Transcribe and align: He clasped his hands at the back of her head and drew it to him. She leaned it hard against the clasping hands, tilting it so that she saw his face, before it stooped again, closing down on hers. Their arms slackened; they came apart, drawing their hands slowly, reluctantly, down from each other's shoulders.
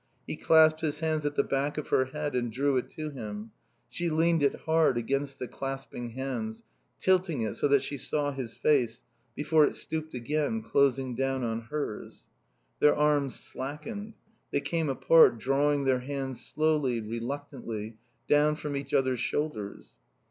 He 0.25 0.35
clasped 0.35 0.81
his 0.81 0.99
hands 1.01 1.27
at 1.27 1.35
the 1.35 1.43
back 1.43 1.77
of 1.77 1.89
her 1.89 2.05
head 2.05 2.33
and 2.33 2.51
drew 2.51 2.75
it 2.75 2.89
to 2.93 3.11
him. 3.11 3.51
She 3.87 4.09
leaned 4.09 4.41
it 4.41 4.61
hard 4.61 4.97
against 4.97 5.37
the 5.37 5.47
clasping 5.47 6.13
hands, 6.13 6.63
tilting 6.99 7.43
it 7.43 7.53
so 7.53 7.67
that 7.67 7.83
she 7.83 7.97
saw 7.99 8.31
his 8.31 8.55
face, 8.55 9.03
before 9.35 9.63
it 9.63 9.75
stooped 9.75 10.15
again, 10.15 10.63
closing 10.63 11.13
down 11.13 11.43
on 11.43 11.61
hers. 11.69 12.25
Their 12.79 12.95
arms 12.95 13.35
slackened; 13.35 14.15
they 14.49 14.61
came 14.61 14.89
apart, 14.89 15.37
drawing 15.37 15.83
their 15.83 15.99
hands 15.99 16.43
slowly, 16.43 16.99
reluctantly, 16.99 17.97
down 18.27 18.55
from 18.55 18.75
each 18.75 18.95
other's 18.95 19.19
shoulders. 19.19 19.93